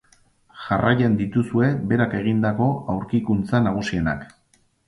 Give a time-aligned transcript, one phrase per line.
[0.67, 4.27] Jarraian dituzue berak egindako aurkikuntza nagusienak.